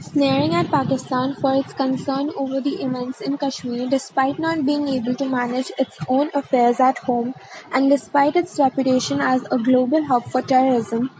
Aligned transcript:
sneering 0.00 0.54
at 0.54 0.70
Pakistan 0.70 1.34
for 1.40 1.54
its 1.56 1.72
concern 1.72 2.30
over 2.36 2.60
the 2.60 2.74
events 2.84 3.20
in 3.20 3.36
Kashmir 3.36 3.88
despite 3.88 4.38
not 4.38 4.64
being 4.64 4.86
able 4.88 5.14
to 5.16 5.26
manage 5.28 5.70
its 5.78 5.98
own 6.08 6.30
affairs 6.34 6.80
at 6.80 6.98
home 6.98 7.34
and 7.72 7.90
despite 7.90 8.36
its 8.36 8.58
reputation 8.58 9.20
as 9.20 9.44
a 9.50 9.58
global 9.58 10.04
hub 10.04 10.24
for 10.30 10.40
terrorism, 10.42 11.10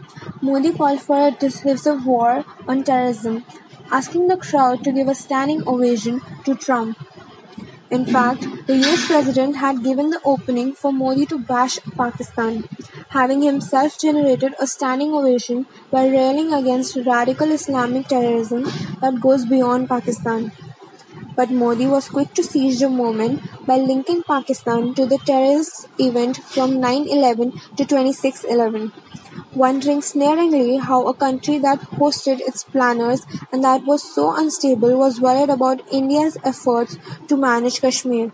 Modi 0.41 0.71
called 0.73 1.01
for 1.01 1.27
a 1.27 1.31
decisive 1.31 2.05
war 2.05 2.45
on 2.67 2.83
terrorism, 2.83 3.43
asking 3.91 4.27
the 4.27 4.37
crowd 4.37 4.83
to 4.83 4.91
give 4.91 5.07
a 5.07 5.15
standing 5.15 5.67
ovation 5.67 6.21
to 6.45 6.55
Trump. 6.55 6.97
In 7.91 8.05
fact, 8.05 8.41
the 8.67 8.75
US 8.77 9.07
president 9.07 9.55
had 9.55 9.83
given 9.83 10.11
the 10.11 10.21
opening 10.23 10.73
for 10.73 10.93
Modi 10.93 11.25
to 11.25 11.39
bash 11.39 11.79
Pakistan, 11.97 12.63
having 13.09 13.41
himself 13.41 13.97
generated 13.99 14.55
a 14.59 14.67
standing 14.67 15.13
ovation 15.13 15.65
by 15.91 16.07
railing 16.07 16.53
against 16.53 16.95
radical 17.05 17.51
Islamic 17.51 18.07
terrorism 18.07 18.63
that 19.01 19.19
goes 19.21 19.45
beyond 19.45 19.89
Pakistan. 19.89 20.51
But 21.37 21.49
Modi 21.51 21.87
was 21.87 22.09
quick 22.09 22.33
to 22.33 22.43
seize 22.43 22.81
the 22.81 22.89
moment 22.89 23.39
by 23.65 23.77
linking 23.77 24.23
Pakistan 24.23 24.93
to 24.95 25.05
the 25.05 25.17
terrorist 25.19 25.87
event 25.97 26.35
from 26.35 26.81
9/11 26.81 27.53
to 27.77 27.85
26/11 27.85 28.91
wondering 29.55 30.01
sneeringly 30.01 30.75
how 30.77 31.07
a 31.07 31.13
country 31.13 31.59
that 31.59 31.79
hosted 32.01 32.41
its 32.41 32.65
planners 32.65 33.25
and 33.53 33.63
that 33.63 33.85
was 33.85 34.03
so 34.03 34.35
unstable 34.35 34.97
was 34.97 35.21
worried 35.21 35.49
about 35.49 35.81
India's 35.91 36.37
efforts 36.43 36.97
to 37.29 37.37
manage 37.37 37.79
Kashmir. 37.81 38.33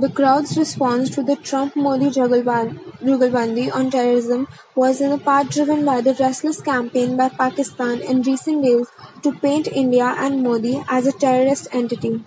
The 0.00 0.08
crowd's 0.08 0.56
response 0.56 1.10
to 1.10 1.24
the 1.24 1.34
Trump-Modi 1.34 2.10
jugalbandi 2.10 3.74
on 3.74 3.90
terrorism 3.90 4.46
was 4.76 5.00
in 5.00 5.18
part 5.18 5.50
driven 5.50 5.84
by 5.84 6.02
the 6.02 6.14
restless 6.14 6.60
campaign 6.60 7.16
by 7.16 7.28
Pakistan 7.30 8.00
in 8.02 8.22
recent 8.22 8.62
days 8.62 8.86
to 9.24 9.32
paint 9.32 9.66
India 9.66 10.14
and 10.16 10.44
Modi 10.44 10.80
as 10.88 11.08
a 11.08 11.12
terrorist 11.12 11.66
entity. 11.72 12.24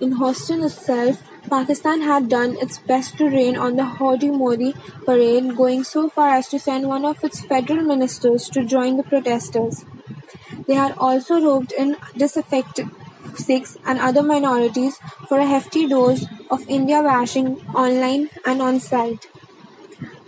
In 0.00 0.16
Houston 0.16 0.64
itself, 0.64 1.22
Pakistan 1.48 2.00
had 2.00 2.28
done 2.28 2.56
its 2.60 2.78
best 2.78 3.16
to 3.18 3.30
rain 3.30 3.56
on 3.56 3.76
the 3.76 3.84
Howdy 3.84 4.30
Modi 4.30 4.74
parade, 5.06 5.56
going 5.56 5.84
so 5.84 6.08
far 6.08 6.30
as 6.30 6.48
to 6.48 6.58
send 6.58 6.88
one 6.88 7.04
of 7.04 7.22
its 7.22 7.40
federal 7.40 7.84
ministers 7.84 8.50
to 8.50 8.64
join 8.64 8.96
the 8.96 9.04
protesters. 9.04 9.84
They 10.66 10.74
had 10.74 10.98
also 10.98 11.40
roped 11.40 11.70
in 11.70 11.96
disaffected 12.16 12.90
Sikhs 13.38 13.76
and 13.86 13.98
other 13.98 14.22
minorities 14.22 14.98
for 15.28 15.38
a 15.38 15.46
hefty 15.46 15.86
dose 15.86 16.24
of 16.50 16.68
India 16.68 17.02
bashing 17.02 17.58
online 17.74 18.30
and 18.46 18.62
on 18.62 18.80
site. 18.80 19.26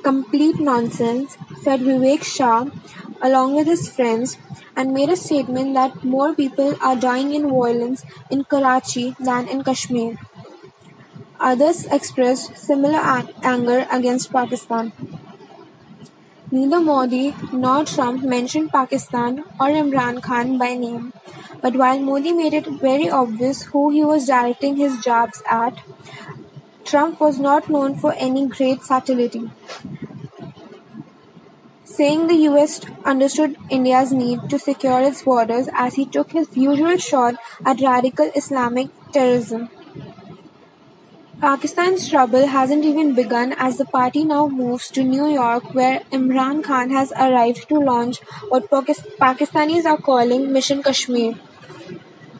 Complete 0.03 0.59
nonsense, 0.61 1.37
said 1.63 1.81
Vivek 1.81 2.23
Shah, 2.23 2.67
along 3.21 3.57
with 3.57 3.67
his 3.67 3.89
friends, 3.89 4.39
and 4.77 4.93
made 4.93 5.11
a 5.11 5.17
statement 5.17 5.75
that 5.75 6.05
more 6.05 6.35
people 6.35 6.75
are 6.81 6.97
dying 6.97 7.35
in 7.35 7.49
violence 7.51 8.05
in 8.31 8.45
Karachi 8.45 9.15
than 9.21 9.49
in 9.49 9.65
Kashmir. 9.65 10.17
Others 11.39 11.85
expressed 11.87 12.57
similar 12.57 12.99
anger 13.43 13.87
against 13.91 14.33
Pakistan. 14.33 14.93
Neither 16.51 16.81
Modi 16.81 17.35
nor 17.53 17.85
Trump 17.85 18.23
mentioned 18.25 18.71
Pakistan 18.73 19.45
or 19.61 19.69
Imran 19.69 20.23
Khan 20.23 20.59
by 20.59 20.75
name, 20.75 21.13
but 21.63 21.77
while 21.77 21.99
Modi 21.99 22.33
made 22.33 22.55
it 22.55 22.67
very 22.67 23.11
obvious 23.11 23.63
who 23.63 23.91
he 23.91 24.05
was 24.05 24.27
directing 24.27 24.77
his 24.77 24.99
jabs 25.05 25.43
at, 25.49 25.79
Trump 26.87 27.21
was 27.21 27.39
not 27.39 27.69
known 27.69 27.99
for 27.99 28.15
any 28.15 28.47
great 28.47 28.83
subtlety, 28.83 29.51
saying 31.85 32.27
the 32.27 32.35
US 32.49 32.81
understood 33.05 33.57
India's 33.71 34.13
need 34.13 34.51
to 34.51 34.59
secure 34.59 35.01
its 35.01 35.23
borders 35.23 35.69
as 35.73 35.95
he 35.95 36.05
took 36.05 36.31
his 36.31 36.55
usual 36.55 36.99
shot 36.99 37.37
at 37.65 37.81
radical 37.81 38.31
Islamic 38.35 38.89
terrorism. 39.11 39.71
Pakistan's 41.41 42.09
trouble 42.09 42.47
hasn't 42.47 42.85
even 42.85 43.15
begun 43.15 43.55
as 43.57 43.79
the 43.79 43.85
party 43.85 44.25
now 44.25 44.49
moves 44.49 44.91
to 44.91 45.03
New 45.03 45.29
York 45.29 45.73
where 45.73 46.01
Imran 46.13 46.63
Khan 46.63 46.91
has 46.91 47.13
arrived 47.13 47.69
to 47.69 47.77
launch 47.79 48.19
what 48.49 48.69
Pakistanis 48.69 49.87
are 49.87 49.97
calling 49.97 50.53
Mission 50.53 50.83
Kashmir. 50.83 51.35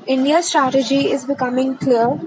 India's 0.07 0.47
strategy 0.47 1.11
is 1.11 1.27
becoming 1.27 1.77
clear. 1.77 2.19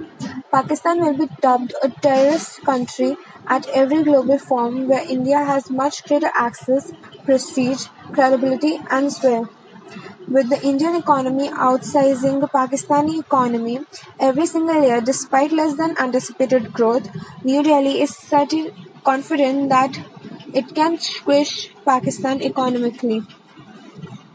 Pakistan 0.52 1.02
will 1.02 1.18
be 1.18 1.28
dubbed 1.42 1.74
a 1.82 1.90
terrorist 1.90 2.62
country 2.64 3.18
at 3.48 3.68
every 3.70 4.04
global 4.04 4.38
forum 4.38 4.88
where 4.88 5.04
India 5.10 5.44
has 5.44 5.70
much 5.72 6.04
greater 6.06 6.32
access, 6.36 6.92
prestige, 7.26 7.86
credibility 8.14 8.80
and 8.90 9.12
sway. 9.12 9.46
With 10.34 10.50
the 10.50 10.62
Indian 10.64 10.96
economy 10.96 11.50
outsizing 11.50 12.40
the 12.40 12.48
Pakistani 12.48 13.20
economy 13.20 13.80
every 14.20 14.46
single 14.46 14.82
year 14.82 15.02
despite 15.02 15.52
less 15.52 15.76
than 15.76 15.98
anticipated 16.00 16.72
growth, 16.72 17.10
New 17.44 17.64
Delhi 17.64 18.00
is 18.02 18.16
confident 19.04 19.70
that 19.70 20.00
it 20.54 20.76
can 20.76 21.00
squish 21.00 21.72
Pakistan 21.84 22.44
economically. 22.44 23.24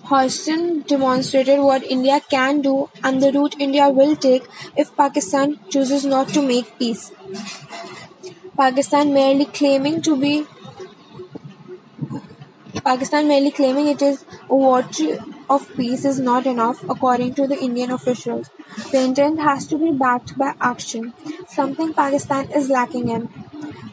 Houston 0.08 0.82
demonstrated 0.82 1.60
what 1.60 1.84
India 1.84 2.20
can 2.28 2.60
do 2.60 2.90
and 3.04 3.22
the 3.22 3.30
route 3.30 3.54
India 3.60 3.88
will 3.88 4.16
take 4.16 4.48
if 4.76 4.96
Pakistan 4.96 5.60
chooses 5.70 6.04
not 6.04 6.28
to 6.30 6.42
make 6.42 6.76
peace. 6.78 7.12
Pakistan 8.56 9.14
merely 9.14 9.44
claiming 9.44 10.02
to 10.02 10.16
be 10.16 10.44
Pakistan 12.82 13.28
merely 13.28 13.52
claiming 13.52 13.86
it 13.86 14.02
is 14.02 14.24
a 14.50 14.56
watcher 14.56 15.24
of 15.48 15.68
peace 15.76 16.04
is 16.04 16.20
not 16.20 16.46
enough, 16.46 16.82
according 16.88 17.34
to 17.34 17.46
the 17.46 17.58
Indian 17.58 17.90
officials. 17.90 18.48
The 18.92 19.00
intent 19.02 19.40
has 19.40 19.66
to 19.68 19.78
be 19.78 19.92
backed 19.92 20.36
by 20.38 20.54
action, 20.60 21.14
something 21.48 21.94
Pakistan 21.94 22.50
is 22.52 22.68
lacking 22.68 23.08
in. 23.08 23.28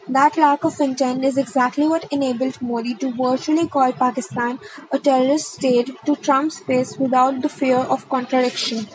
That 0.08 0.36
lack 0.36 0.64
of 0.64 0.80
intent 0.80 1.24
is 1.24 1.38
exactly 1.38 1.88
what 1.88 2.04
enabled 2.12 2.60
Modi 2.62 2.94
to 2.96 3.12
virtually 3.12 3.68
call 3.68 3.92
Pakistan 3.92 4.60
a 4.92 4.98
terrorist 4.98 5.52
state 5.54 5.90
to 6.06 6.16
Trump's 6.16 6.60
face 6.60 6.96
without 6.98 7.42
the 7.42 7.48
fear 7.48 7.78
of 7.78 8.08
contradiction. 8.08 8.86